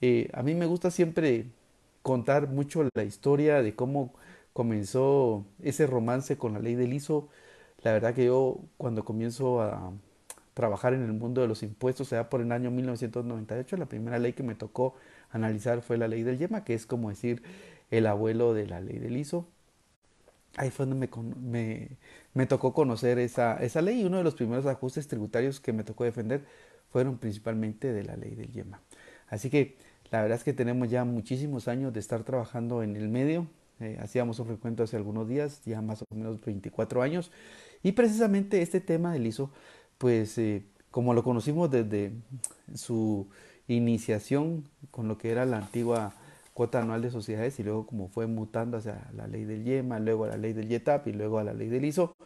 [0.00, 1.46] Eh, a mí me gusta siempre
[2.02, 4.14] contar mucho la historia de cómo
[4.52, 7.28] comenzó ese romance con la ley del ISO.
[7.82, 9.92] La verdad que yo cuando comienzo a
[10.54, 14.32] trabajar en el mundo de los impuestos, sea por el año 1998, la primera ley
[14.32, 14.94] que me tocó
[15.30, 17.42] analizar fue la ley del YEMA, que es como decir
[17.90, 19.46] el abuelo de la ley del ISO.
[20.56, 21.08] Ahí fue donde
[22.34, 26.04] me, tocó conocer esa ley y uno de los primeros ajustes tributarios que me tocó
[26.04, 26.44] defender
[26.90, 28.80] fueron principalmente de la ley del YEMA.
[29.28, 29.76] Así que
[30.10, 33.46] la verdad es que tenemos ya muchísimos años de estar trabajando en el medio.
[33.80, 37.30] Eh, hacíamos un recuento hace algunos días, ya más o menos 24 años.
[37.82, 39.50] Y precisamente este tema del ISO,
[39.98, 42.12] pues eh, como lo conocimos desde
[42.74, 43.28] su
[43.68, 46.14] iniciación con lo que era la antigua
[46.54, 50.24] cuota anual de sociedades y luego como fue mutando hacia la ley del YEMA, luego
[50.24, 52.16] a la ley del YETAP y luego a la ley del ISO,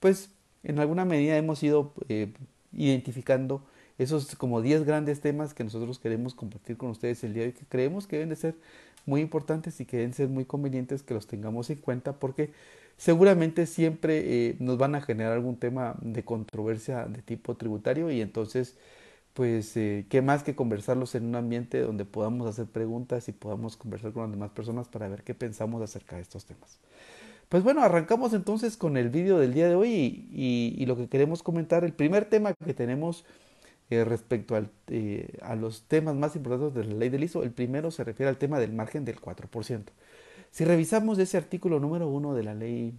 [0.00, 0.30] pues
[0.62, 2.32] en alguna medida hemos ido eh,
[2.72, 3.62] identificando
[3.98, 7.54] esos como 10 grandes temas que nosotros queremos compartir con ustedes el día de hoy,
[7.54, 8.54] que creemos que deben de ser
[9.06, 12.50] muy importantes y que deben ser muy convenientes que los tengamos en cuenta porque
[12.96, 18.20] seguramente siempre eh, nos van a generar algún tema de controversia de tipo tributario y
[18.20, 18.76] entonces
[19.34, 23.76] pues eh, qué más que conversarlos en un ambiente donde podamos hacer preguntas y podamos
[23.76, 26.78] conversar con las demás personas para ver qué pensamos acerca de estos temas.
[27.48, 31.08] Pues bueno, arrancamos entonces con el vídeo del día de hoy y, y lo que
[31.08, 33.24] queremos comentar, el primer tema que tenemos
[33.90, 34.56] eh, respecto
[34.88, 37.42] eh, a los temas más importantes de la ley del ISO.
[37.42, 39.84] El primero se refiere al tema del margen del 4%.
[40.50, 42.94] Si revisamos ese artículo número 1 de la ley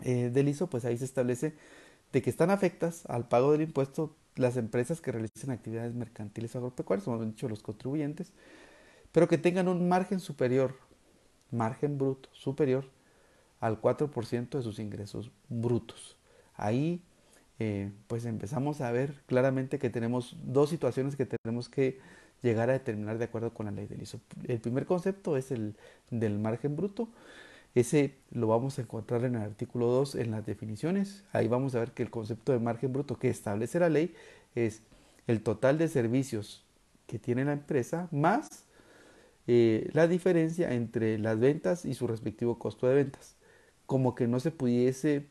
[0.00, 1.54] eh, del ISO, pues ahí se establece
[2.12, 7.04] de que están afectas al pago del impuesto las empresas que realicen actividades mercantiles agropecuarias,
[7.04, 8.32] como han dicho los contribuyentes,
[9.12, 10.76] pero que tengan un margen superior,
[11.50, 12.86] margen bruto superior
[13.60, 16.16] al 4% de sus ingresos brutos.
[16.54, 17.02] Ahí
[17.58, 22.00] eh, pues empezamos a ver claramente que tenemos dos situaciones que tenemos que
[22.42, 24.20] llegar a determinar de acuerdo con la ley del ISO.
[24.46, 25.76] El primer concepto es el
[26.10, 27.08] del margen bruto.
[27.74, 31.24] Ese lo vamos a encontrar en el artículo 2 en las definiciones.
[31.32, 34.14] Ahí vamos a ver que el concepto de margen bruto que establece la ley
[34.54, 34.82] es
[35.26, 36.64] el total de servicios
[37.06, 38.66] que tiene la empresa más
[39.46, 43.36] eh, la diferencia entre las ventas y su respectivo costo de ventas.
[43.86, 45.26] Como que no se pudiese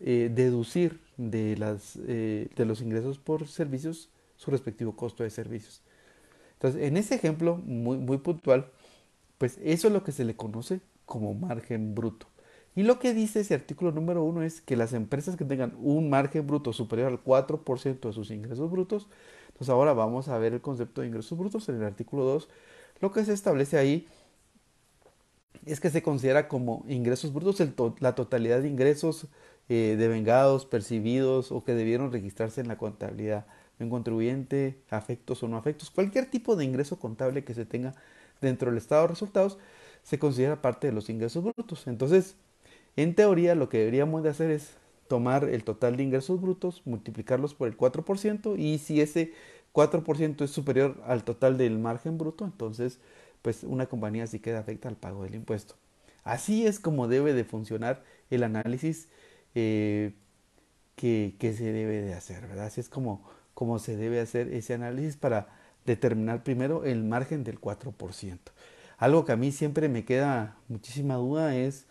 [0.00, 5.82] eh, deducir de, las, eh, de los ingresos por servicios su respectivo costo de servicios.
[6.54, 8.70] Entonces, en ese ejemplo muy, muy puntual,
[9.36, 12.26] pues eso es lo que se le conoce como margen bruto.
[12.74, 16.08] Y lo que dice ese artículo número uno es que las empresas que tengan un
[16.08, 19.08] margen bruto superior al 4% de sus ingresos brutos,
[19.48, 22.48] entonces ahora vamos a ver el concepto de ingresos brutos en el artículo 2.
[23.00, 24.06] Lo que se establece ahí
[25.66, 27.62] es que se considera como ingresos brutos
[28.00, 29.26] la totalidad de ingresos
[29.72, 33.46] eh, devengados, percibidos o que debieron registrarse en la contabilidad
[33.78, 37.94] de un contribuyente, afectos o no afectos, cualquier tipo de ingreso contable que se tenga
[38.40, 39.58] dentro del estado de resultados
[40.02, 41.86] se considera parte de los ingresos brutos.
[41.86, 42.34] Entonces,
[42.96, 44.72] en teoría, lo que deberíamos de hacer es
[45.06, 49.32] tomar el total de ingresos brutos, multiplicarlos por el 4% y si ese
[49.72, 52.98] 4% es superior al total del margen bruto, entonces
[53.42, 55.76] pues una compañía sí queda afecta al pago del impuesto.
[56.24, 59.08] Así es como debe de funcionar el análisis
[59.54, 60.14] eh,
[60.96, 62.66] que, se debe de hacer, ¿verdad?
[62.66, 63.24] Así es como,
[63.54, 65.48] como se debe hacer ese análisis para
[65.86, 68.38] determinar primero el margen del 4%.
[68.98, 71.86] Algo que a mí siempre me queda muchísima duda es,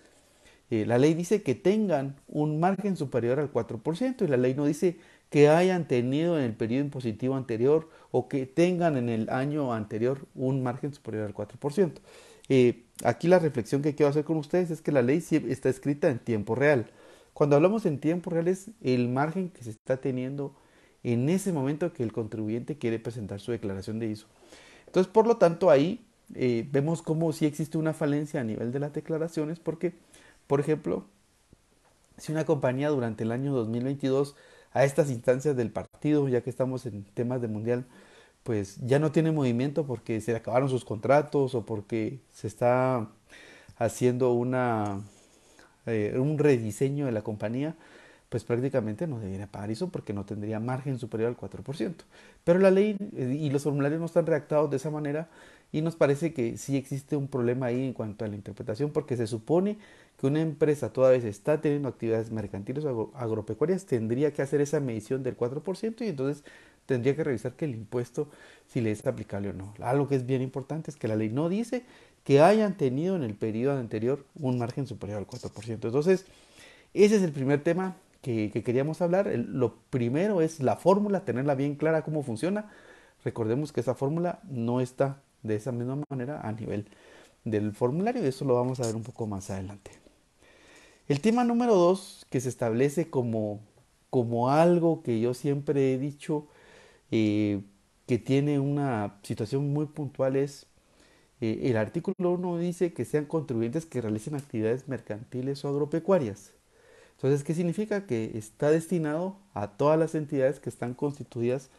[0.69, 4.65] eh, la ley dice que tengan un margen superior al 4% y la ley no
[4.65, 4.99] dice
[5.29, 10.27] que hayan tenido en el periodo impositivo anterior o que tengan en el año anterior
[10.35, 11.93] un margen superior al 4%.
[12.49, 16.09] Eh, aquí la reflexión que quiero hacer con ustedes es que la ley está escrita
[16.09, 16.91] en tiempo real.
[17.39, 20.53] Cuando hablamos en tiempo real es el margen que se está teniendo
[21.03, 24.27] en ese momento que el contribuyente quiere presentar su declaración de ISO.
[24.87, 26.05] Entonces, por lo tanto, ahí
[26.35, 29.93] eh, vemos cómo sí existe una falencia a nivel de las declaraciones porque,
[30.47, 31.05] por ejemplo,
[32.17, 34.35] si una compañía durante el año 2022
[34.73, 37.85] a estas instancias del partido, ya que estamos en temas de mundial,
[38.43, 43.07] pues ya no tiene movimiento porque se acabaron sus contratos o porque se está
[43.77, 45.01] haciendo una
[45.91, 47.75] eh, un rediseño de la compañía,
[48.29, 51.93] pues prácticamente no debería pagar eso porque no tendría margen superior al 4%.
[52.43, 55.29] Pero la ley eh, y los formularios no están redactados de esa manera
[55.71, 59.17] y nos parece que sí existe un problema ahí en cuanto a la interpretación porque
[59.17, 59.77] se supone
[60.19, 64.79] que una empresa toda vez está teniendo actividades mercantiles o agropecuarias tendría que hacer esa
[64.79, 66.43] medición del 4% y entonces
[66.85, 68.29] tendría que revisar que el impuesto
[68.67, 69.73] si le es aplicable o no.
[69.79, 71.83] Algo que es bien importante es que la ley no dice
[72.29, 75.67] que hayan tenido en el periodo anterior un margen superior al 4%.
[75.67, 76.27] Entonces,
[76.93, 79.31] ese es el primer tema que, queríamos hablar.
[79.35, 82.69] lo primero es la fórmula, tenerla bien clara cómo funciona,
[83.23, 86.85] Recordemos que esa fórmula no está de esa misma manera a nivel
[87.45, 89.89] del formulario y eso lo vamos a ver un poco más adelante.
[91.07, 93.59] El tema número dos que se establece como,
[94.11, 96.45] como algo que yo siempre he dicho
[97.09, 97.63] eh,
[98.05, 100.67] que tiene una situación muy puntual es
[101.41, 106.51] eh, el artículo 1 dice que sean contribuyentes que realicen actividades mercantiles o agropecuarias.
[107.15, 108.05] Entonces, ¿qué significa?
[108.05, 111.69] Que está destinado a todas las entidades que están constituidas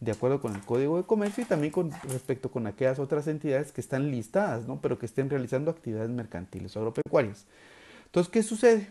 [0.00, 3.72] de acuerdo con el Código de Comercio y también con respecto con aquellas otras entidades
[3.72, 4.80] que están listadas, ¿no?
[4.80, 7.46] pero que estén realizando actividades mercantiles o agropecuarias.
[8.06, 8.88] Entonces, ¿qué sucede?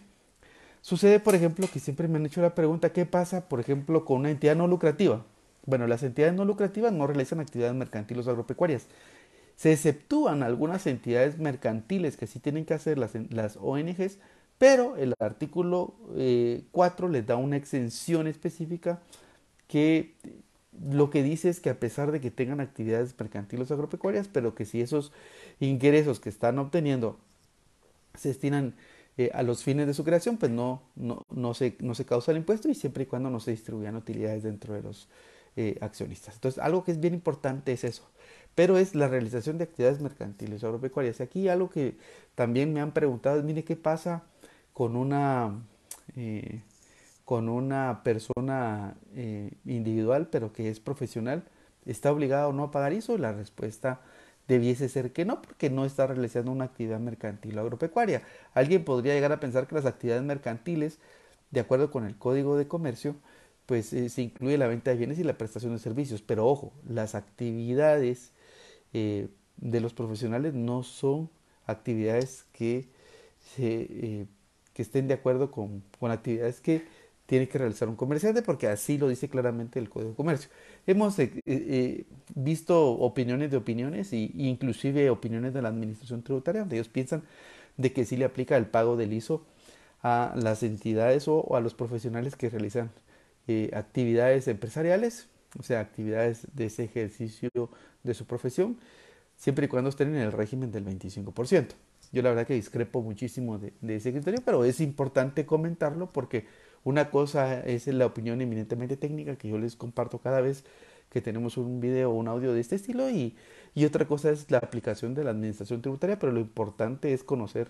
[0.82, 4.20] Sucede, por ejemplo, que siempre me han hecho la pregunta, ¿qué pasa, por ejemplo, con
[4.20, 5.26] una entidad no lucrativa?
[5.66, 8.88] Bueno, las entidades no lucrativas no realizan actividades mercantiles o agropecuarias.
[9.58, 14.20] Se exceptúan algunas entidades mercantiles que sí tienen que hacer las, ONGs,
[14.60, 15.96] pero el artículo
[16.72, 19.02] 4 eh, les da una exención específica
[19.68, 20.16] que
[20.92, 24.66] lo que dice es que a pesar de que tengan actividades mercantiles agropecuarias, pero que
[24.66, 25.12] si esos
[25.60, 27.18] ingresos que están obteniendo
[28.14, 28.76] se destinan
[29.18, 32.32] eh, a los fines de su creación, pues no, no, no, se, no se causa
[32.32, 35.10] el impuesto y siempre y cuando no se distribuyan utilidades dentro de los
[35.56, 36.36] eh, accionistas.
[36.36, 38.08] Entonces, algo que es bien importante es eso,
[38.58, 41.22] pero es la realización de actividades mercantiles agropecuarias.
[41.22, 41.96] Aquí algo que
[42.34, 44.24] también me han preguntado es, mire, ¿qué pasa
[44.74, 45.62] con una...
[46.16, 46.64] Eh,
[47.24, 48.96] con una persona
[49.66, 51.44] individual, pero que es profesional,
[51.86, 53.18] ¿está obligado o no a pagar eso?
[53.18, 54.00] La respuesta
[54.48, 58.24] debiese ser que no, porque no está realizando una actividad mercantil o agropecuaria.
[58.54, 61.00] Alguien podría llegar a pensar que las actividades mercantiles,
[61.52, 63.18] de acuerdo con el Código de Comercio,
[63.66, 66.22] pues eh, se incluye la venta de bienes y la prestación de servicios.
[66.22, 68.32] Pero ojo, las actividades
[68.94, 71.30] eh, de los profesionales no son
[71.66, 72.88] actividades que,
[73.58, 74.26] eh,
[74.74, 76.84] que estén de acuerdo con, con actividades que
[77.26, 80.50] tiene que realizar un comerciante porque así lo dice claramente el Código de Comercio.
[80.86, 82.06] Hemos eh, eh,
[82.36, 87.24] visto opiniones de opiniones e inclusive opiniones de la Administración Tributaria donde ellos piensan
[87.76, 89.46] de que sí le aplica el pago del ISO
[90.02, 92.92] a las entidades o, a los profesionales que realizan
[93.74, 97.50] actividades empresariales, o sea, actividades de ese ejercicio
[98.04, 98.78] de su profesión,
[99.38, 101.68] siempre y cuando estén en el régimen del 25%.
[102.12, 106.46] Yo la verdad que discrepo muchísimo de, ese criterio, pero es importante comentarlo porque
[106.84, 110.64] una cosa es la opinión eminentemente técnica que yo les comparto cada vez
[111.10, 113.36] que tenemos un video o un audio de este estilo y,
[113.86, 117.70] otra cosa es la aplicación de la administración tributaria, pero lo importante es conocer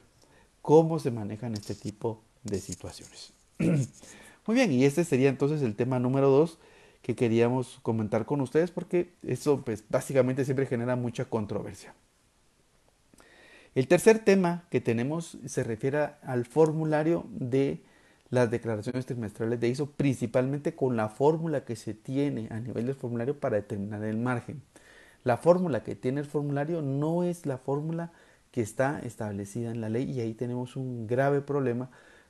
[0.61, 3.33] cómo se manejan este tipo de situaciones.
[3.59, 6.59] Muy bien, y este sería entonces el tema número dos
[7.07, 11.93] que queríamos comentar con ustedes porque eso pues básicamente siempre genera mucha controversia.
[13.75, 17.81] El tercer tema que tenemos se refiere al formulario de
[18.29, 22.95] las declaraciones trimestrales de ISO, principalmente con la fórmula que se tiene a nivel del
[22.95, 24.61] formulario para determinar el margen.
[25.23, 28.11] La fórmula que tiene el formulario no es la fórmula
[28.51, 31.89] que está establecida en la ley y ahí tenemos un grave problema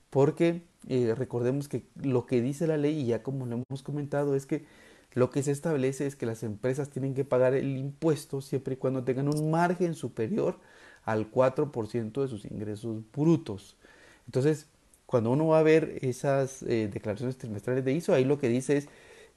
[0.10, 4.36] porque eh, recordemos que lo que dice la ley y ya como lo hemos comentado
[4.36, 4.66] es que
[5.14, 8.78] lo que se establece es que las empresas tienen que pagar el impuesto siempre y
[8.78, 10.60] cuando tengan un margen superior
[11.04, 13.78] al 4% de sus ingresos brutos.
[14.26, 14.68] Entonces,
[15.06, 18.78] cuando uno va a ver esas eh, declaraciones trimestrales de ISO, ahí lo que dice
[18.78, 18.90] es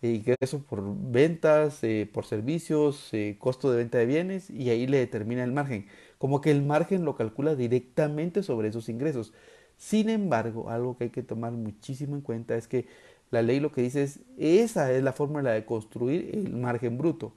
[0.02, 4.98] eh, ingreso por ventas, eh, por servicios, costo de venta de bienes y ahí le
[4.98, 5.86] determina el margen.
[6.18, 9.32] Como que el margen lo calcula directamente sobre esos ingresos.
[9.80, 12.86] Sin embargo, algo que hay que tomar muchísimo en cuenta es que
[13.30, 17.32] la ley lo que dice es, esa es la fórmula de construir el margen bruto.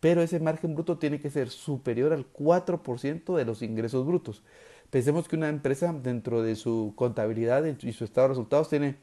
[0.00, 4.42] Pero ese margen bruto tiene que ser superior al 4% de los ingresos brutos.
[4.90, 8.96] Pensemos que una empresa dentro de su contabilidad y su estado de resultados tiene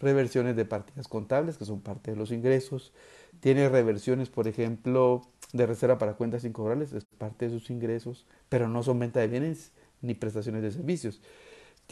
[0.00, 2.94] reversiones de partidas contables, que son parte de los ingresos,
[3.40, 5.20] tiene reversiones, por ejemplo,
[5.52, 9.28] de reserva para cuentas incobrables, es parte de sus ingresos, pero no son venta de
[9.28, 11.20] bienes ni prestaciones de servicios.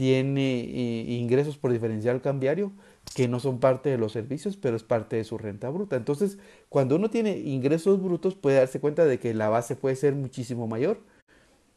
[0.00, 2.72] Tiene eh, ingresos por diferencial cambiario,
[3.14, 5.96] que no son parte de los servicios, pero es parte de su renta bruta.
[5.96, 6.38] Entonces,
[6.70, 10.66] cuando uno tiene ingresos brutos, puede darse cuenta de que la base puede ser muchísimo
[10.66, 11.00] mayor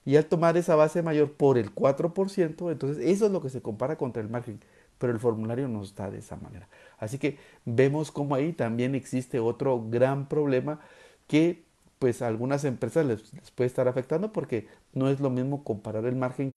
[0.06, 3.62] y al tomar esa base mayor por el 4%, entonces eso es lo que se
[3.62, 4.62] compara contra el margen.
[5.00, 6.70] Pero el formulario no está de esa manera.
[7.00, 10.80] Así que vemos como ahí también existe otro gran problema
[11.28, 11.66] que
[12.00, 13.22] pues a algunas empresas les,
[13.54, 16.54] puede estar afectando porque no es lo mismo comparar el margen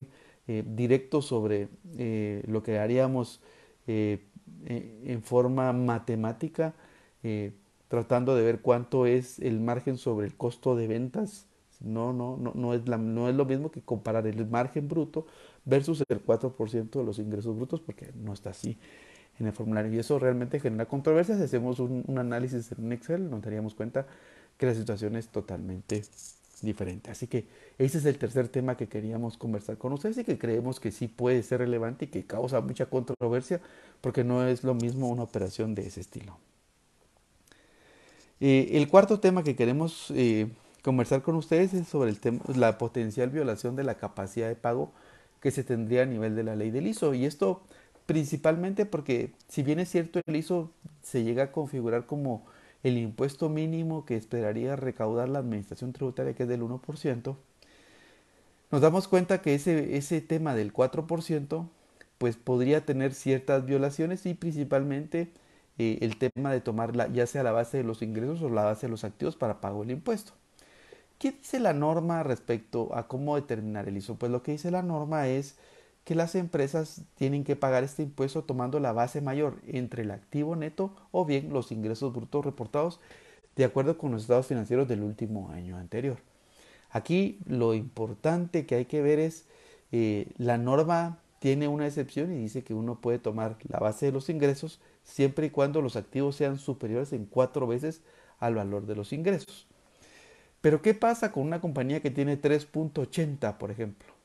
[0.47, 3.41] eh, directo sobre eh, lo que haríamos
[3.87, 4.25] eh,
[4.65, 6.73] en forma matemática,
[7.89, 11.47] tratando de ver cuánto es el margen sobre el costo de ventas
[11.79, 15.27] no, no, no, no, es la, no es lo mismo que comparar el margen bruto
[15.65, 18.77] versus el 4% de los ingresos brutos, porque no está así
[19.39, 19.93] en el formulario.
[19.93, 21.37] Y eso realmente genera controversias.
[21.37, 24.07] Si hacemos un, análisis en Excel, nos daríamos cuenta
[24.57, 26.01] que la situación es totalmente
[26.61, 27.11] diferente.
[27.11, 27.47] Así que
[27.77, 31.07] ese es el tercer tema que queríamos conversar con ustedes y que creemos que sí
[31.07, 33.61] puede ser relevante y que causa mucha controversia
[34.01, 36.37] porque no es lo mismo una operación de ese estilo.
[38.39, 40.47] Eh, el cuarto tema que queremos eh,
[40.83, 42.19] conversar con ustedes es sobre el
[42.55, 44.91] la potencial violación de la capacidad de pago
[45.41, 47.13] que se tendría a nivel de la ley del ISO.
[47.13, 47.61] Y esto
[48.05, 50.71] principalmente porque si bien es cierto el ISO
[51.03, 52.45] se llega a configurar como
[52.83, 57.35] el impuesto mínimo que esperaría recaudar la administración tributaria, que es del 1%,
[58.71, 61.67] nos damos cuenta que ese, ese tema del 4%
[62.17, 65.31] pues podría tener ciertas violaciones y principalmente
[65.77, 68.87] eh, el tema de tomarla ya sea la base de los ingresos o la base
[68.87, 70.33] de los activos para pago del impuesto.
[71.19, 74.15] ¿Qué dice la norma respecto a cómo determinar el ISO?
[74.15, 75.57] Pues lo que dice la norma es
[76.07, 80.55] que las empresas tienen que pagar este impuesto tomando la base mayor entre el activo
[80.55, 83.01] neto o bien los ingresos brutos reportados
[83.57, 86.19] de acuerdo con los estados financieros del último año anterior.
[86.91, 89.47] Aquí lo importante que hay que ver es
[89.91, 94.13] eh, la norma tiene una excepción y dice que uno puede tomar la base de
[94.13, 97.99] los ingresos siempre y cuando los activos sean superiores en cuatro veces
[98.39, 99.67] al valor de los ingresos.
[100.61, 104.16] Pero ¿qué pasa con una compañía que tiene 3.80, por ejemplo?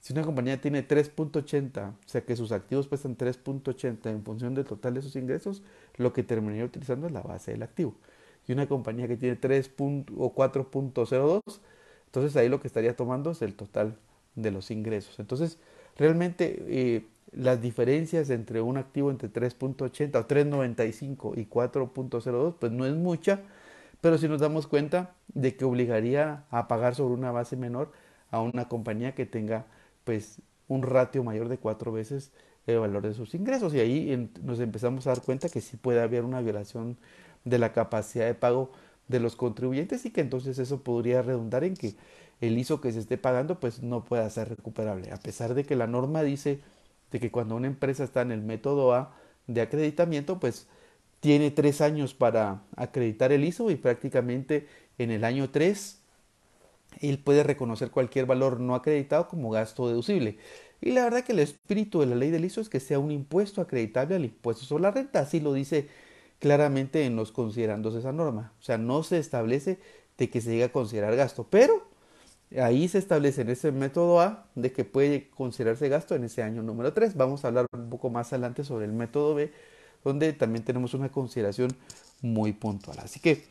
[0.00, 4.64] Si una compañía tiene 3.80, o sea que sus activos pesan 3.80 en función del
[4.64, 5.62] total de sus ingresos,
[5.96, 7.94] lo que terminaría utilizando es la base del activo.
[8.48, 9.70] Y una compañía que tiene 3.
[9.78, 11.42] o 4.02,
[12.06, 13.96] entonces ahí lo que estaría tomando es el total
[14.34, 15.20] de los ingresos.
[15.20, 15.58] Entonces,
[15.96, 22.86] realmente eh, las diferencias entre un activo entre 3.80 o 3.95 y 4.02, pues no
[22.86, 23.40] es mucha,
[24.00, 27.92] pero si nos damos cuenta de que obligaría a pagar sobre una base menor
[28.30, 29.66] a una compañía que tenga
[30.04, 32.32] pues un ratio mayor de cuatro veces
[32.66, 33.74] el valor de sus ingresos.
[33.74, 36.96] Y ahí nos empezamos a dar cuenta que sí puede haber una violación
[37.44, 38.70] de la capacidad de pago
[39.08, 41.96] de los contribuyentes y que entonces eso podría redundar en que
[42.40, 45.12] el ISO que se esté pagando pues no pueda ser recuperable.
[45.12, 46.60] A pesar de que la norma dice
[47.10, 49.14] de que cuando una empresa está en el método A
[49.46, 50.68] de acreditamiento pues
[51.18, 55.99] tiene tres años para acreditar el ISO y prácticamente en el año 3
[57.00, 60.38] él puede reconocer cualquier valor no acreditado como gasto deducible.
[60.80, 63.10] Y la verdad que el espíritu de la ley del ISO es que sea un
[63.10, 65.88] impuesto acreditable al impuesto sobre la renta, así lo dice
[66.38, 68.52] claramente en los considerandos esa norma.
[68.60, 69.78] O sea, no se establece
[70.18, 71.86] de que se llegue a considerar gasto, pero
[72.58, 76.62] ahí se establece en ese método A de que puede considerarse gasto en ese año
[76.62, 77.16] número 3.
[77.16, 79.52] Vamos a hablar un poco más adelante sobre el método B,
[80.02, 81.70] donde también tenemos una consideración
[82.22, 82.98] muy puntual.
[83.00, 83.44] Así que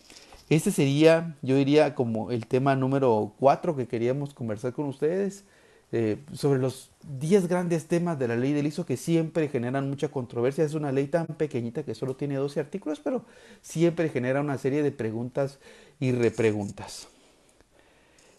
[0.50, 5.46] este sería, yo diría, como el tema número 4 que queríamos conversar con ustedes.
[5.92, 10.10] Eh, sobre los 10 grandes temas de la ley del ISO que siempre generan mucha
[10.10, 10.64] controversia.
[10.64, 13.26] Es una ley tan pequeñita que solo tiene 12 artículos, pero
[13.64, 15.58] siempre genera una serie de preguntas
[16.00, 17.08] y repreguntas.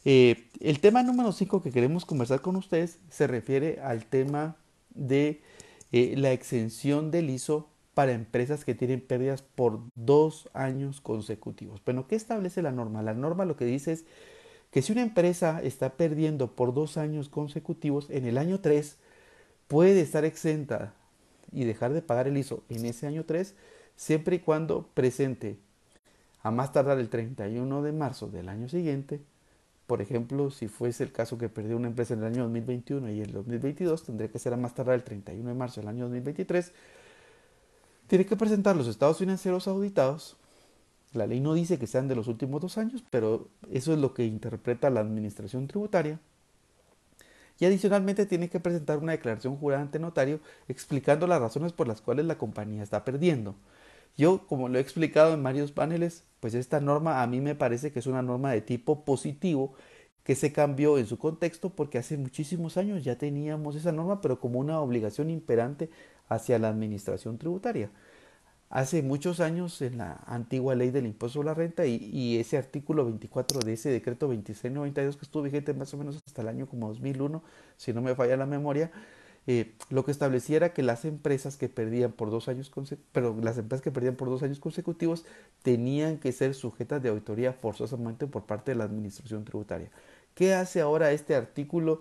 [0.04, 4.56] Eh, el tema número 5 que queremos conversar con ustedes se refiere al tema
[4.94, 5.42] de
[5.92, 7.68] eh, la exención del ISO
[8.00, 11.82] para empresas que tienen pérdidas por dos años consecutivos.
[11.84, 13.02] Bueno, ¿qué establece la norma?
[13.02, 14.06] La norma lo que dice es
[14.70, 18.96] que si una empresa está perdiendo por dos años consecutivos, en el año 3
[19.68, 20.94] puede estar exenta
[21.52, 23.54] y dejar de pagar el ISO en ese año 3,
[23.96, 25.58] siempre y cuando presente
[26.42, 29.20] a más tardar el 31 de marzo del año siguiente.
[29.86, 33.20] Por ejemplo, si fuese el caso que perdió una empresa en el año 2021 y
[33.20, 36.72] el 2022, tendría que ser a más tardar el 31 de marzo del año 2023.
[38.10, 40.36] Tiene que presentar los estados financieros auditados
[41.12, 44.14] la ley no dice que sean de los últimos dos años, pero eso es lo
[44.14, 46.20] que interpreta la administración tributaria.
[47.58, 52.00] Y adicionalmente tiene que presentar una declaración jurada ante notario explicando las razones por las
[52.00, 53.56] cuales la compañía está perdiendo.
[54.16, 57.92] Yo, como lo he explicado en varios paneles, pues esta norma a mí me parece
[57.92, 59.74] que es una norma de tipo positivo
[60.24, 64.40] que se cambió en su contexto porque hace muchísimos años ya teníamos esa norma, pero
[64.40, 65.90] como una obligación imperante
[66.28, 67.90] hacia la administración tributaria
[68.70, 73.04] hace muchos años en la antigua ley del impuesto a la renta y, ese artículo
[73.04, 76.88] 24 de ese decreto 2692 que estuvo vigente más o menos hasta el año como
[76.88, 77.42] 2001,
[77.76, 78.92] si no me falla la memoria,
[79.46, 82.70] eh, lo que establecía era que las empresas que perdían por dos años
[83.10, 85.24] pero las empresas que perdían por dos años consecutivos
[85.62, 89.90] tenían que ser sujetas de auditoría forzosamente por parte de la administración tributaria.
[90.40, 92.00] ¿Qué hace ahora este artículo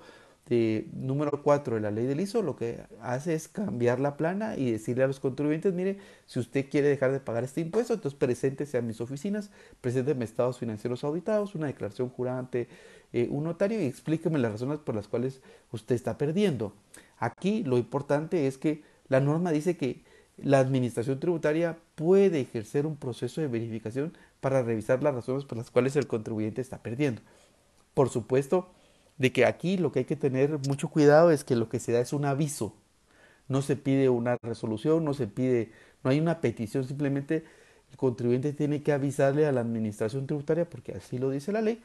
[0.94, 4.72] número 4 de la ley del ISO lo que hace es cambiar la plana y
[4.72, 8.78] decirle a los contribuyentes, mire, si usted quiere dejar de pagar este impuesto, entonces preséntese
[8.78, 12.70] a mis oficinas, presénteme estados financieros auditados, una declaración jurada ante
[13.12, 15.42] eh, un notario y explíqueme las razones por las cuales
[15.74, 16.72] usted está perdiendo.
[17.18, 20.02] Aquí lo importante es que la norma dice que
[20.38, 25.72] la administración tributaria puede ejercer un proceso de verificación para revisar las razones por las
[25.72, 27.22] cuales el contribuyente está perdiendo.
[28.00, 28.70] Por supuesto,
[29.18, 31.92] de que aquí lo que hay que tener mucho cuidado es que lo que se
[31.92, 32.74] da es un aviso.
[33.50, 37.44] No se pide una resolución, no se pide, no hay una petición, simplemente
[37.92, 41.82] el contribuyente tiene que avisarle a la administración tributaria porque así lo dice la ley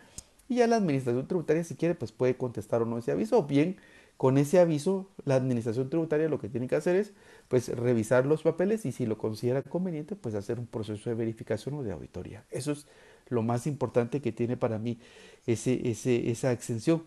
[0.49, 3.42] y ya la administración tributaria si quiere pues puede contestar o no ese aviso o
[3.42, 3.76] bien
[4.16, 7.12] con ese aviso la administración tributaria lo que tiene que hacer es
[7.49, 11.75] pues revisar los papeles y si lo considera conveniente pues hacer un proceso de verificación
[11.75, 12.44] o de auditoría.
[12.52, 12.87] Eso es
[13.28, 14.99] lo más importante que tiene para mí
[15.47, 15.90] ese,
[16.31, 17.02] esa exención.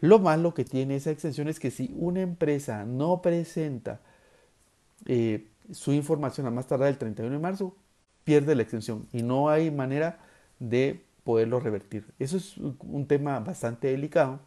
[0.00, 4.00] Lo malo que tiene esa exención es que si una empresa no presenta
[5.06, 7.76] eh, su información a más tardar el 31 de marzo,
[8.24, 10.18] pierde la exención y no hay manera
[10.58, 12.04] de poderlo revertir.
[12.18, 14.40] Eso es un tema bastante delicado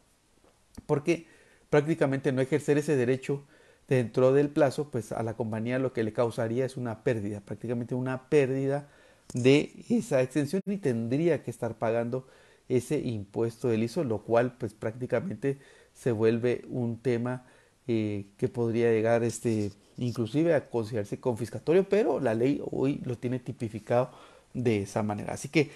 [0.86, 1.27] porque
[1.69, 3.43] prácticamente no ejercer ese derecho
[3.88, 7.95] dentro del plazo, pues a la compañía lo que le causaría es una pérdida, prácticamente
[7.95, 8.88] una pérdida
[9.34, 12.27] de esa exención y tendría que estar pagando
[12.70, 15.60] ese impuesto del ISO, lo cual pues prácticamente
[15.94, 17.46] se vuelve un tema
[17.88, 23.39] eh, que podría llegar este inclusive a considerarse confiscatorio, pero la ley hoy lo tiene
[23.39, 24.12] tipificado
[24.53, 25.34] de esa manera.
[25.34, 25.72] Así que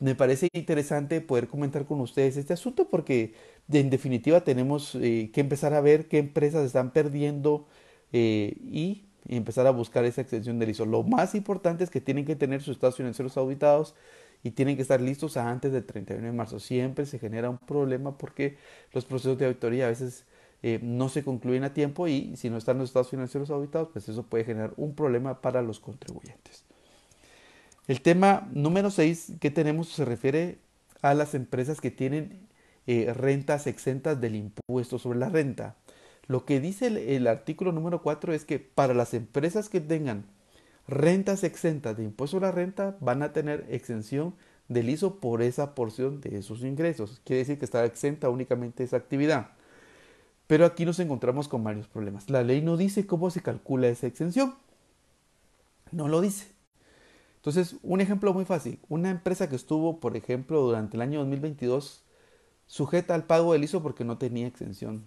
[0.00, 3.34] me parece interesante poder comentar con ustedes este asunto porque
[3.72, 7.66] en definitiva tenemos eh, que empezar a ver qué empresas están perdiendo
[8.12, 10.86] eh, y empezar a buscar esa extensión del ISO.
[10.86, 13.94] Lo más importante es que tienen que tener sus estados financieros auditados
[14.42, 16.60] y tienen que estar listos antes del 31 de marzo.
[16.60, 18.58] Siempre se genera un problema porque
[18.92, 20.24] los procesos de auditoría a veces
[20.62, 24.08] eh, no se concluyen a tiempo y si no están los estados financieros auditados, pues
[24.08, 26.64] eso puede generar un problema para los contribuyentes.
[27.86, 30.58] El tema número 6 que tenemos se refiere
[31.02, 32.48] a las empresas que tienen
[32.86, 35.76] eh, rentas exentas del impuesto sobre la renta.
[36.26, 40.24] Lo que dice el, artículo número 4 es que para las empresas que tengan
[40.88, 44.34] rentas exentas de impuesto sobre la renta van a tener exención
[44.68, 47.20] del ISO por esa porción de sus ingresos.
[47.24, 49.50] Quiere decir que está exenta únicamente esa actividad.
[50.46, 52.30] Pero aquí nos encontramos con varios problemas.
[52.30, 54.54] La ley no dice cómo se calcula esa exención.
[55.90, 56.48] No lo dice.
[57.36, 58.78] Entonces, un ejemplo muy fácil.
[58.88, 62.02] Una empresa que estuvo, por ejemplo, durante el año 2022
[62.66, 65.04] sujeta al pago del ISO porque no tenía exención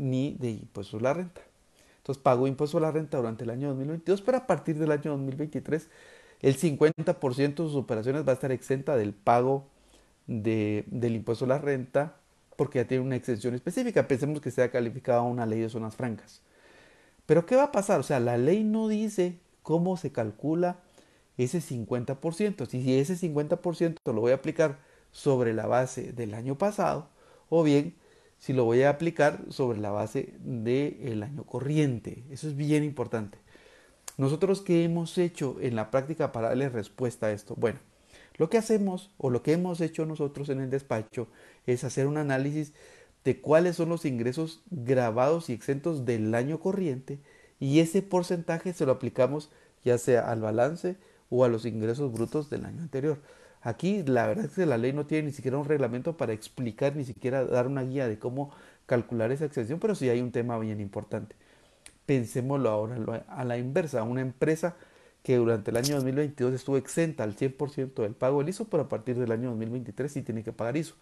[0.00, 1.42] ni de impuesto a la renta.
[1.98, 5.12] Entonces pagó impuesto a la renta durante el año 2022, pero a partir del año
[5.12, 5.88] 2023
[6.40, 9.66] el 50% de sus operaciones va a estar exenta del pago
[10.26, 12.16] de, del impuesto a la renta
[12.56, 14.08] porque ya tiene una exención específica.
[14.08, 16.40] Pensemos que sea calificada una ley de zonas francas.
[17.26, 18.00] Pero ¿qué va a pasar?
[18.00, 20.80] O sea, la ley no dice cómo se calcula
[21.36, 22.66] ese 50%.
[22.66, 24.78] Si ese 50% lo voy a aplicar
[25.12, 27.08] sobre la base del año pasado
[27.48, 27.94] o bien
[28.40, 32.24] si lo voy a aplicar sobre la base del año corriente.
[32.30, 33.38] Eso es bien importante.
[34.16, 37.54] Nosotros qué hemos hecho en la práctica para darle respuesta a esto?
[37.54, 37.78] Bueno,
[38.38, 41.28] lo que hacemos o lo que hemos hecho nosotros en el despacho
[41.66, 42.72] es hacer un análisis
[43.24, 47.20] de cuáles son los ingresos grabados y exentos del año corriente
[47.58, 49.50] y ese porcentaje se lo aplicamos
[49.84, 50.96] ya sea al balance
[51.28, 53.18] o a los ingresos brutos del año anterior.
[53.62, 56.96] Aquí la verdad es que la ley no tiene ni siquiera un reglamento para explicar,
[56.96, 58.52] ni siquiera dar una guía de cómo
[58.86, 61.36] calcular esa exención, pero sí hay un tema bien importante.
[62.06, 64.76] Pensémoslo ahora a la inversa, una empresa
[65.22, 68.88] que durante el año 2022 estuvo exenta al 100% del pago del ISO, pero a
[68.88, 70.94] partir del año 2023 sí tiene que pagar ISO.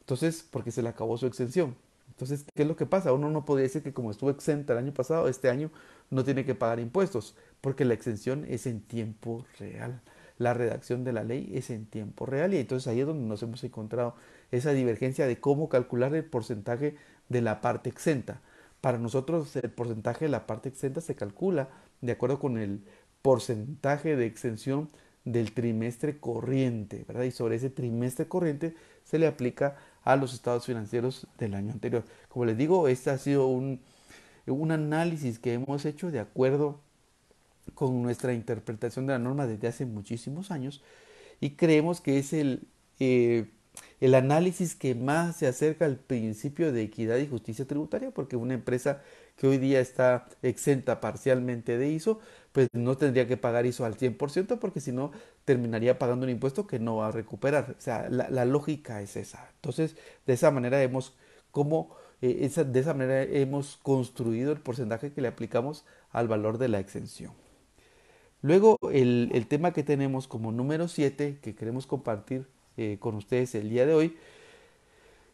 [0.00, 1.76] Entonces, porque se le acabó su exención.
[2.08, 3.12] Entonces, ¿qué es lo que pasa?
[3.12, 5.70] Uno no podría decir que como estuvo exenta el año pasado, este año
[6.10, 10.02] no tiene que pagar impuestos, porque la exención es en tiempo real
[10.38, 13.42] la redacción de la ley es en tiempo real y entonces ahí es donde nos
[13.42, 14.14] hemos encontrado
[14.50, 16.96] esa divergencia de cómo calcular el porcentaje
[17.28, 18.40] de la parte exenta.
[18.80, 21.68] Para nosotros el porcentaje de la parte exenta se calcula
[22.00, 22.84] de acuerdo con el
[23.22, 24.90] porcentaje de exención
[25.24, 27.24] del trimestre corriente, ¿verdad?
[27.24, 32.04] Y sobre ese trimestre corriente se le aplica a los estados financieros del año anterior.
[32.28, 33.80] Como les digo, este ha sido un,
[34.46, 36.80] un análisis que hemos hecho de acuerdo
[37.74, 40.82] con nuestra interpretación de la norma desde hace muchísimos años
[41.40, 42.68] y creemos que es el,
[43.00, 43.50] eh,
[44.00, 48.54] el análisis que más se acerca al principio de equidad y justicia tributaria, porque una
[48.54, 49.02] empresa
[49.36, 52.20] que hoy día está exenta parcialmente de ISO,
[52.52, 55.10] pues no tendría que pagar ISO al 100% porque si no
[55.44, 57.74] terminaría pagando un impuesto que no va a recuperar.
[57.76, 59.50] O sea, la, lógica es esa.
[59.56, 59.96] Entonces,
[60.26, 61.16] de esa manera hemos
[61.50, 66.58] como eh, esa, de esa manera hemos construido el porcentaje que le aplicamos al valor
[66.58, 67.32] de la exención.
[68.44, 73.70] Luego, el, tema que tenemos como número 7, que queremos compartir eh, con ustedes el
[73.70, 74.18] día de hoy,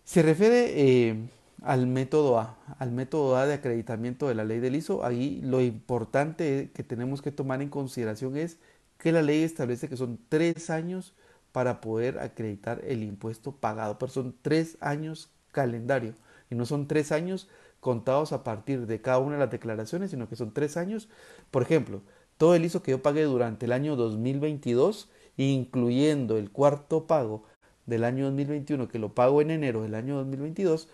[0.05, 1.17] se refiere eh,
[1.61, 5.05] al método A, al método A de acreditamiento de la ley del ISO.
[5.05, 8.59] Ahí lo importante que tenemos que tomar en consideración es
[8.97, 11.13] que la ley establece que son tres años
[11.51, 13.99] para poder acreditar el impuesto pagado.
[13.99, 16.15] Pero son tres años calendario
[16.49, 17.49] y no son tres años
[17.81, 21.09] contados a partir de cada una de las declaraciones, sino que son tres años.
[21.51, 22.03] Por ejemplo,
[22.41, 27.45] todo el ISO que yo pagué durante el año 2022, incluyendo el cuarto pago
[27.85, 30.89] del año 2021, que lo pago en enero del año 2022,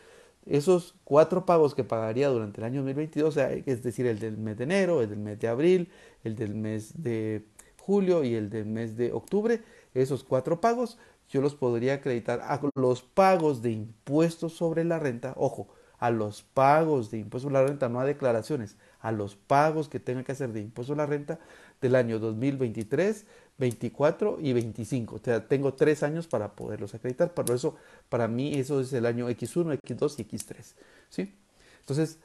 [0.45, 4.65] esos cuatro pagos que pagaría durante el año 2022, es decir, el del mes de
[4.65, 5.89] enero, el del mes de abril,
[6.25, 7.47] el del mes de
[7.81, 9.63] julio y el del mes de octubre,
[9.95, 15.33] esos cuatro pagos yo los podría acreditar a los pagos de impuestos sobre la renta,
[15.37, 19.88] ojo, a los pagos de impuestos sobre la renta, no a declaraciones, a los pagos
[19.88, 21.38] que tenga que hacer de impuestos sobre la renta
[21.81, 23.25] del año 2023,
[23.57, 25.14] 24 y 25.
[25.14, 27.33] O sea, tengo tres años para poderlos acreditar.
[27.33, 27.77] Por eso,
[28.09, 30.75] para mí, eso es el año X1, X2 y X3.
[31.09, 31.35] ¿sí?
[31.79, 32.19] Entonces,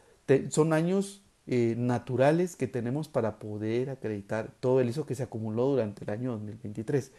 [0.50, 5.68] son años eh, naturales que tenemos para poder acreditar todo el ISO que se acumuló
[5.68, 7.12] durante el año 2023.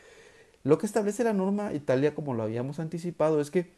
[0.64, 3.70] Lo que establece la norma Italia, como lo habíamos anticipado, es que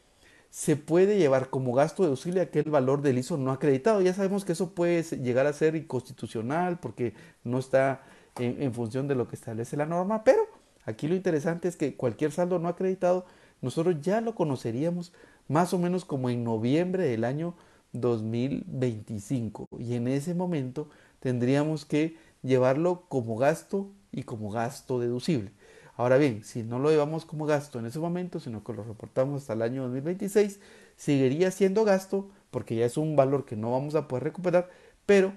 [0.55, 4.01] se puede llevar como gasto deducible aquel valor del ISO no acreditado.
[4.03, 7.13] Ya sabemos que eso puede llegar a ser inconstitucional porque
[7.43, 8.03] no está
[8.39, 10.43] en, función de lo que establece la norma, pero
[10.85, 13.27] aquí lo interesante es que cualquier saldo no acreditado
[13.63, 15.13] nosotros ya lo conoceríamos
[15.49, 17.57] más o menos como en noviembre del año
[17.93, 20.89] 2025 y en ese momento
[21.19, 25.51] tendríamos que llevarlo como gasto y como gasto deducible.
[25.97, 29.43] Ahora bien, si no lo llevamos como gasto en ese momento, sino que lo reportamos
[29.43, 30.59] hasta el año 2026,
[30.97, 34.71] seguiría siendo gasto porque ya es un valor que no vamos a poder recuperar,
[35.07, 35.33] pero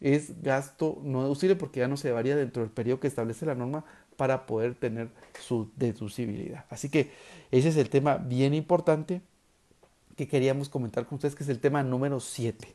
[0.00, 3.54] es gasto no deducible porque ya no se varía dentro del periodo que establece la
[3.54, 3.84] norma
[4.16, 5.08] para poder tener
[5.40, 6.66] su deducibilidad.
[6.68, 7.10] Así que
[7.50, 9.22] ese es el tema bien importante
[10.16, 12.74] que queríamos comentar con ustedes, que es el tema número 7.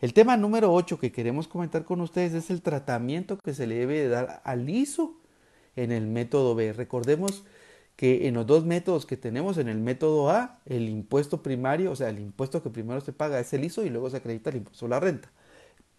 [0.00, 3.76] El tema número 8 que queremos comentar con ustedes es el tratamiento que se le
[3.76, 5.19] debe dar al ISO
[5.76, 6.72] en el método B.
[6.72, 7.44] Recordemos
[7.96, 11.96] que en los dos métodos que tenemos, en el método A, el impuesto primario, o
[11.96, 14.56] sea, el impuesto que primero se paga es el ISO y luego se acredita el
[14.56, 15.30] impuesto a la renta.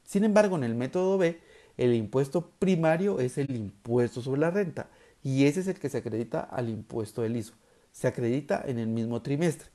[0.03, 1.39] Sin embargo, en el método B,
[1.77, 4.89] el impuesto primario es el impuesto sobre la renta
[5.23, 7.53] y ese es el que se acredita al impuesto del ISO.
[7.91, 9.69] Se acredita en el mismo trimestre.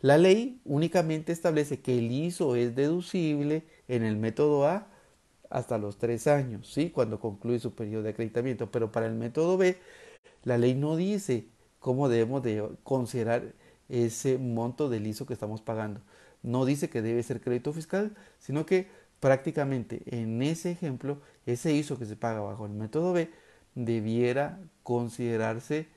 [0.00, 4.88] La ley únicamente establece que el ISO es deducible en el método A
[5.50, 6.90] hasta los tres años, ¿sí?
[6.90, 8.70] cuando concluye su periodo de acreditamiento.
[8.70, 9.76] Pero para el método B,
[10.44, 11.48] la ley no dice
[11.80, 13.52] cómo debemos de considerar
[13.88, 16.00] ese monto del ISO que estamos pagando.
[16.42, 21.98] No dice que debe ser crédito fiscal, sino que prácticamente en ese ejemplo, ese ISO
[21.98, 23.30] que se paga bajo el método B
[23.74, 25.88] debiera considerarse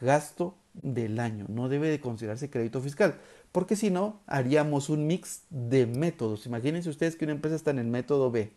[0.00, 3.16] gasto del año, no debe de considerarse crédito fiscal,
[3.52, 6.46] porque si no, haríamos un mix de métodos.
[6.46, 8.52] Imagínense ustedes que una empresa está en el método B,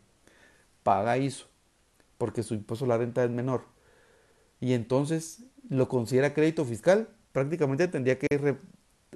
[0.86, 1.48] paga ISO,
[2.20, 3.64] porque su impuesto a la renta es menor,
[4.62, 8.28] y entonces lo considera crédito fiscal, prácticamente tendría que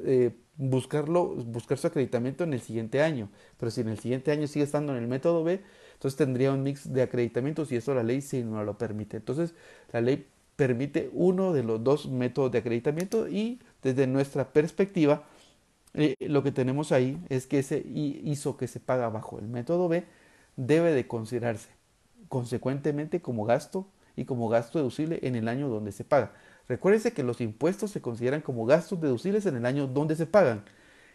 [0.04, 3.30] eh, buscarlo, buscar su acreditamiento en el siguiente año.
[3.58, 5.62] Pero si en el siguiente año sigue estando en el método B,
[5.94, 9.18] entonces tendría un mix de acreditamientos y eso la ley sí no lo permite.
[9.18, 9.54] Entonces
[9.94, 15.24] la ley permite uno de los dos métodos de acreditamiento y desde nuestra perspectiva
[15.94, 19.88] eh, lo que tenemos ahí es que ese ISO que se paga bajo el método
[19.88, 20.04] B
[20.60, 21.70] debe de considerarse
[22.28, 26.34] consecuentemente como gasto y como gasto deducible en el año donde se paga.
[26.68, 30.64] Recuérdense que los impuestos se consideran como gastos deducibles en el año donde se pagan,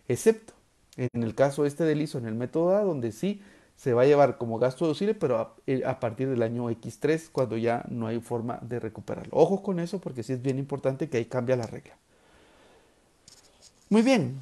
[0.08, 0.54] excepto
[0.96, 3.42] en el caso este del ISO en el método A, donde sí
[3.76, 7.56] se va a llevar como gasto deducible, pero a, eh, partir del año X3, cuando
[7.56, 9.32] ya no hay forma de recuperarlo.
[9.36, 11.96] Ojo con eso, porque sí es bien importante que ahí cambia la regla.
[13.90, 14.40] Muy bien,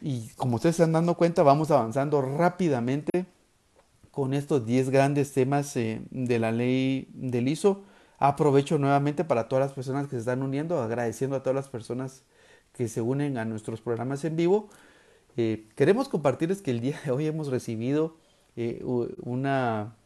[0.00, 3.26] y como ustedes se están dando cuenta, vamos avanzando rápidamente
[4.16, 7.84] con estos 10 grandes temas eh, de la ley del ISO.
[8.16, 12.22] Aprovecho nuevamente para todas las personas que se están uniendo, agradeciendo a todas las personas
[12.72, 14.70] que se unen a nuestros programas en vivo.
[15.36, 18.16] Eh, queremos compartirles que el día de hoy hemos recibido
[18.56, 18.82] eh,
[19.18, 19.96] una,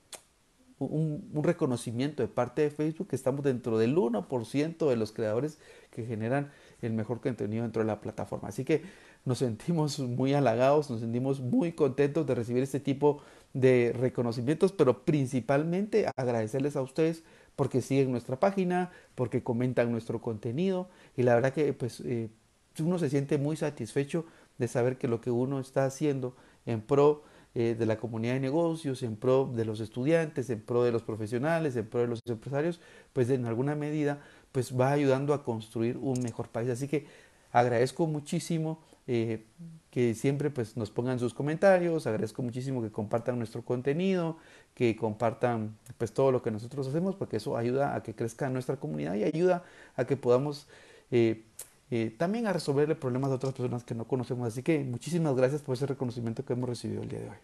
[0.80, 5.58] un, un, reconocimiento de parte de Facebook que estamos dentro del 1% de los creadores
[5.92, 6.50] que generan
[6.82, 8.48] el mejor contenido dentro de la plataforma.
[8.48, 8.82] Así que
[9.24, 13.22] nos sentimos muy halagados, nos sentimos muy contentos de recibir este tipo de
[13.54, 17.24] reconocimientos, pero principalmente agradecerles a ustedes
[17.56, 22.30] porque siguen nuestra página, porque comentan nuestro contenido y la verdad que pues eh,
[22.78, 24.24] uno se siente muy satisfecho
[24.58, 26.36] de saber que lo que uno está haciendo
[26.66, 27.22] en pro
[27.54, 31.02] eh, de la comunidad de negocios, en pro de los estudiantes, en pro de los
[31.02, 32.80] profesionales, en pro de los empresarios,
[33.12, 34.20] pues en alguna medida
[34.52, 36.70] pues va ayudando a construir un mejor país.
[36.70, 37.06] Así que
[37.52, 38.80] agradezco muchísimo
[39.12, 39.44] eh,
[39.90, 44.36] que siempre pues nos pongan sus comentarios, agradezco muchísimo que compartan nuestro contenido,
[44.72, 48.76] que compartan pues todo lo que nosotros hacemos, porque eso ayuda a que crezca nuestra
[48.76, 49.64] comunidad y ayuda
[49.96, 50.68] a que podamos
[51.10, 51.42] eh,
[51.90, 54.46] eh, también a resolverle problemas de otras personas que no conocemos.
[54.46, 57.36] Así que muchísimas gracias por ese reconocimiento que hemos recibido el día de hoy.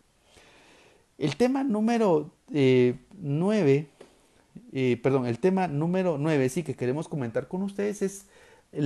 [1.19, 3.89] El tema número 9,
[5.03, 8.27] perdón, el tema número 9, sí, que queremos comentar con ustedes es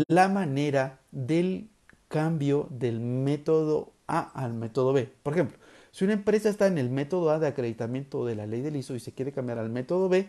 [0.08, 1.68] la manera del
[2.08, 5.08] cambio del método A al método B.
[5.22, 5.58] Por ejemplo,
[5.92, 8.94] si una empresa está en el método A de acreditamiento de la ley del ISO
[8.94, 10.28] y se quiere cambiar al método B,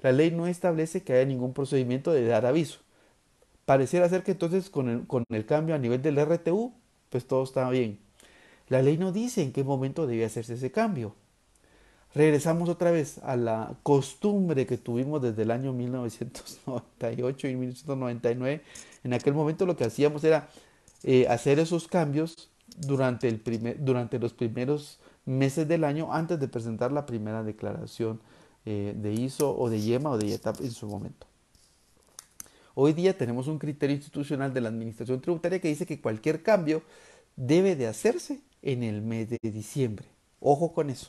[0.00, 2.80] la ley no establece que haya ningún procedimiento de dar aviso.
[3.64, 6.74] Pareciera ser que entonces con el, con el cambio a nivel del RTU,
[7.10, 8.00] pues todo está bien.
[8.68, 11.14] La ley no dice en qué momento debe hacerse ese cambio.
[12.14, 18.62] Regresamos otra vez a la costumbre que tuvimos desde el año 1998 y 1999.
[19.04, 20.48] En aquel momento lo que hacíamos era
[21.04, 26.48] eh, hacer esos cambios durante, el primer, durante los primeros meses del año antes de
[26.48, 28.20] presentar la primera declaración
[28.66, 31.26] eh, de ISO o de YEMA o de YETAP en su momento.
[32.74, 36.82] Hoy día tenemos un criterio institucional de la Administración Tributaria que dice que cualquier cambio
[37.36, 40.06] debe de hacerse en el mes de diciembre.
[40.40, 41.08] Ojo con eso.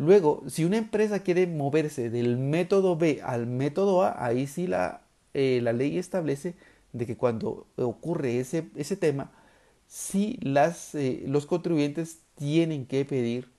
[0.00, 5.02] Luego, si una empresa quiere moverse del método B al método A, ahí sí la,
[5.34, 6.54] eh, la ley establece
[6.94, 9.30] de que cuando ocurre ese, ese tema,
[9.88, 13.50] sí las, eh, los contribuyentes tienen que pedir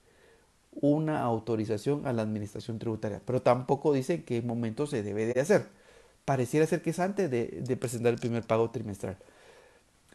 [0.72, 5.40] una autorización a la administración tributaria, pero tampoco dice en qué momento se debe de
[5.40, 5.68] hacer.
[6.24, 9.16] Pareciera ser que es antes de, presentar el primer pago trimestral.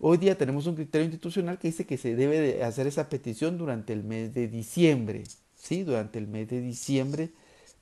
[0.02, 3.58] Hoy día tenemos un criterio institucional que dice que se debe de hacer esa petición
[3.58, 5.24] durante el mes de diciembre,
[5.58, 5.84] ¿sí?
[5.84, 7.32] Durante el mes de diciembre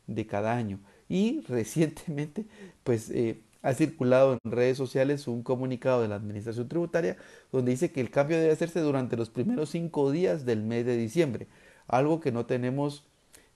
[0.08, 0.80] de cada año.
[1.10, 2.46] Y recientemente,
[2.84, 7.18] pues eh, ha circulado en redes sociales un comunicado de la Administración Tributaria
[7.52, 10.98] donde dice que el cambio debe hacerse durante los primeros cinco días del mes de
[10.98, 11.48] diciembre,
[11.88, 13.06] algo que no tenemos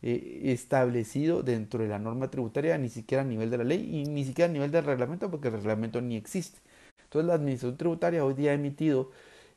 [0.02, 4.06] eh, establecido dentro de la norma tributaria ni siquiera a nivel de la ley y
[4.10, 6.60] ni siquiera a nivel del reglamento porque el reglamento ni existe.
[7.04, 9.12] Entonces la Administración Tributaria hoy día ha emitido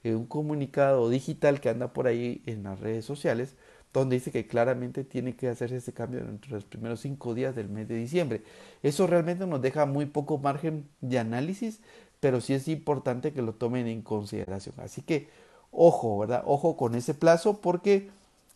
[0.04, 3.56] eh, un comunicado digital que anda por ahí en las redes sociales
[3.92, 7.68] donde dice que claramente tiene que hacerse ese cambio entre los primeros cinco días del
[7.68, 8.42] mes de diciembre.
[8.82, 11.80] Eso realmente nos deja muy poco margen de análisis,
[12.20, 14.74] pero sí es importante que lo tomen en consideración.
[14.78, 15.28] Así que
[15.70, 16.42] ojo, ¿verdad?
[16.46, 18.10] Ojo con ese plazo porque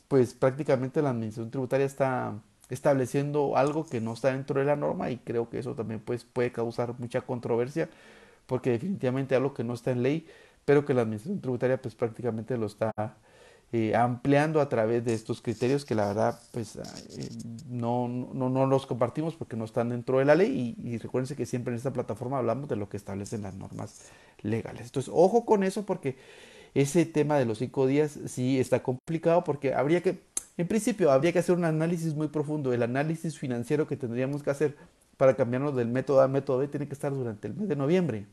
[0.09, 2.35] pues prácticamente la administración tributaria está
[2.71, 6.25] estableciendo algo que no está dentro de la norma y creo que eso también pues,
[6.25, 7.89] puede causar mucha controversia
[8.47, 10.27] porque definitivamente algo que no está en ley,
[10.65, 12.93] pero que la administración tributaria pues prácticamente lo está
[13.73, 17.29] eh, ampliando a través de estos criterios que la verdad pues eh,
[17.69, 21.37] no, no, no, los compartimos porque no están dentro de la ley y, y recuérdense
[21.37, 24.11] que siempre en esta plataforma hablamos de lo que establecen las normas
[24.43, 24.87] legales.
[24.87, 26.17] Entonces, ojo con eso porque
[26.75, 30.21] ese tema de los cinco días sí está complicado porque habría que,
[30.59, 32.73] en principio, habría que hacer un análisis muy profundo.
[32.73, 34.77] El análisis financiero que tendríamos que hacer
[35.17, 37.77] para cambiarnos del método A al método B tiene que estar durante el mes de
[37.77, 38.27] noviembre.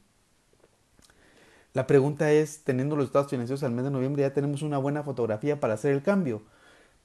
[1.74, 5.04] La pregunta es, teniendo los estados financieros al mes de noviembre, ya tenemos una buena
[5.04, 6.44] fotografía para hacer el cambio.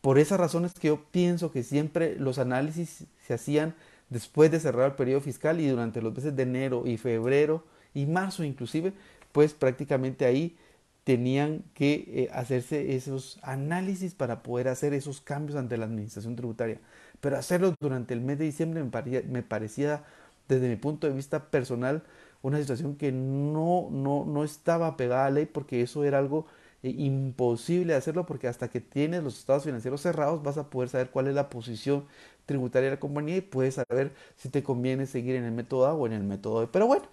[0.03, 3.75] Por esas razones que yo pienso que siempre los análisis se hacían
[4.11, 8.07] después de cerrar el periodo fiscal y durante los meses de enero y febrero y
[8.07, 8.93] marzo inclusive,
[9.33, 10.57] pues prácticamente ahí
[11.05, 16.81] tenían que eh, hacerse esos análisis para poder hacer esos cambios ante la administración tributaria.
[17.21, 20.05] Pero hacerlo durante el mes de diciembre me, me parecía,
[20.49, 22.03] desde mi punto de vista personal,
[22.43, 26.47] una situación que no, no, no estaba pegada a ley porque eso era algo
[26.83, 30.89] eh, imposible de hacerlo porque hasta que tienes los estados financieros cerrados vas a poder
[30.89, 32.05] saber cuál es la posición
[32.47, 35.95] tributaria de la compañía y puedes saber si te conviene seguir en el método A
[35.95, 36.69] o en el método B.
[36.73, 37.05] Pero bueno,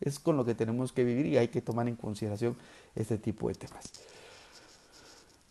[0.00, 2.56] es con lo que tenemos que vivir y hay que tomar en consideración
[2.94, 3.90] este tipo de temas.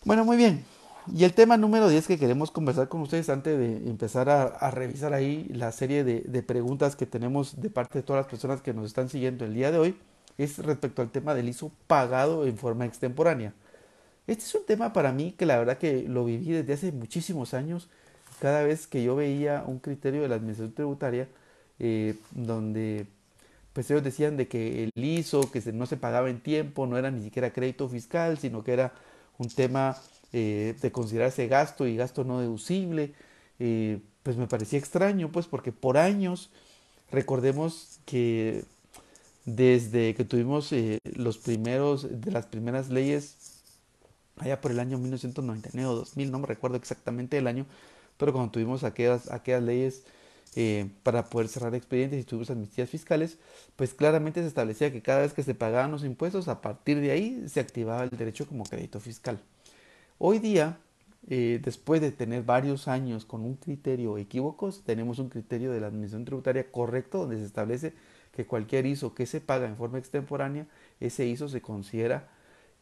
[0.03, 0.65] Bueno, muy bien.
[1.07, 5.13] Y el tema número 10 que queremos conversar con ustedes antes de empezar a, revisar
[5.13, 8.85] ahí la serie de, preguntas que tenemos de parte de todas las personas que nos
[8.85, 9.97] están siguiendo el día de hoy
[10.37, 13.53] es respecto al tema del ISO pagado en forma extemporánea.
[14.27, 17.53] Este es un tema para mí que la verdad que lo viví desde hace muchísimos
[17.53, 17.89] años.
[18.39, 21.27] Cada vez que yo veía un criterio de la administración tributaria
[21.79, 23.07] eh, donde
[23.73, 27.09] pues ellos decían de que el ISO, que no se pagaba en tiempo, no era
[27.09, 28.93] ni siquiera crédito fiscal, sino que era
[29.37, 29.97] un tema
[30.33, 33.13] eh, de considerarse gasto y gasto no deducible,
[33.59, 36.51] eh, pues me parecía extraño, pues porque por años,
[37.11, 38.63] recordemos que
[39.45, 43.61] desde que tuvimos eh, los primeros, de las primeras leyes,
[44.37, 47.65] allá por el año 1999 o 2000, no me recuerdo exactamente el año,
[48.17, 50.03] pero cuando tuvimos aquellas, aquellas leyes
[51.03, 53.37] para poder cerrar expedientes y tuvimos amnistías fiscales,
[53.75, 57.11] pues claramente se establecía que cada vez que se pagaban los impuestos, a partir de
[57.11, 59.41] ahí se activaba el derecho como crédito fiscal.
[60.23, 60.77] Hoy día,
[61.29, 65.88] eh, después de tener varios años con un criterio equívocos, tenemos un criterio de la
[65.88, 67.95] Administración Tributaria correcto donde se establece
[68.31, 70.67] que cualquier ISO que se paga en forma extemporánea,
[70.99, 72.29] ese ISO se considera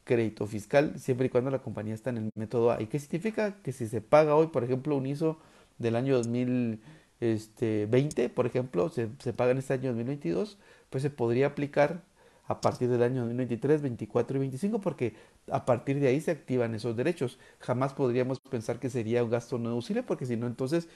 [0.04, 2.82] crédito fiscal siempre y cuando la compañía está en el método A.
[2.82, 3.56] ¿Y qué significa?
[3.63, 5.39] Que si se paga hoy, por ejemplo, un ISO
[5.78, 10.58] del año 2020, por ejemplo, se, se paga en este año 2022,
[10.89, 12.04] pues se podría aplicar
[12.49, 15.13] a partir del año 2023, 24 y 25, porque
[15.51, 17.38] a partir de ahí se activan esos derechos.
[17.59, 20.89] Jamás podríamos pensar que sería un gasto no deducible, porque si no, entonces,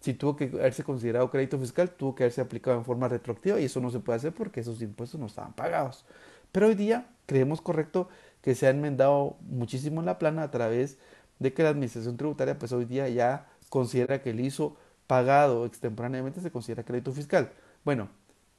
[0.00, 3.66] si tuvo que haberse considerado crédito fiscal, tuvo que haberse aplicado en forma retroactiva y
[3.66, 6.04] eso no se puede hacer porque esos impuestos no estaban pagados.
[6.50, 8.08] Pero hoy día creemos correcto
[8.42, 10.98] que se ha enmendado muchísimo en la plana a través
[11.38, 16.40] de que la administración tributaria, pues hoy día ya considera que el ISO pagado extemporáneamente
[16.40, 17.52] se considera crédito fiscal.
[17.84, 18.08] Bueno,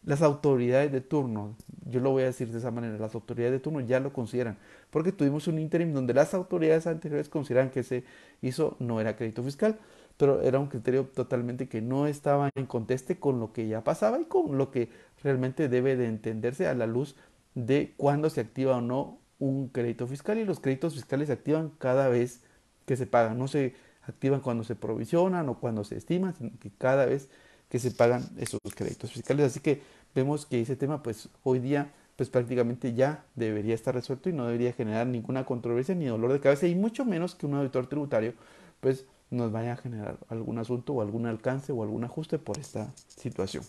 [0.08, 3.60] las autoridades de turno, yo lo voy a decir de esa manera, las autoridades de
[3.60, 4.58] turno ya lo consideran,
[4.90, 8.06] porque tuvimos un interim donde las autoridades anteriores consideran que se
[8.42, 9.78] hizo no era crédito fiscal,
[10.16, 14.18] pero era un criterio totalmente que no estaba en conteste con lo que ya pasaba
[14.22, 14.90] y con lo que
[15.24, 17.18] realmente debe de entenderse a la luz
[17.54, 21.70] de cuándo se activa o no un crédito fiscal y los créditos fiscales se activan
[21.80, 22.46] cada vez
[22.86, 26.72] que se pagan, no se activan cuando se provisionan o cuando se estiman, sino que
[26.72, 27.28] cada vez
[27.70, 29.48] que se pagan esos créditos fiscales.
[29.48, 29.82] Así que
[30.22, 34.46] vemos que ese tema pues hoy día pues prácticamente ya debería estar resuelto y no
[34.46, 38.34] debería generar ninguna controversia ni dolor de cabeza y mucho menos que un auditor tributario
[38.80, 42.92] pues nos vaya a generar algún asunto o algún alcance o algún ajuste por esta
[43.08, 43.64] situación.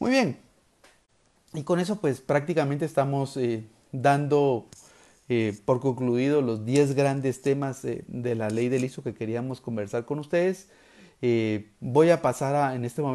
[0.00, 0.36] Muy bien.
[1.52, 4.66] Y con eso pues prácticamente estamos eh, dando
[5.28, 9.60] eh, por concluido los 10 grandes temas eh, de la ley del ISO que queríamos
[9.60, 10.68] conversar con ustedes.
[11.80, 13.14] voy a pasar a, en este momento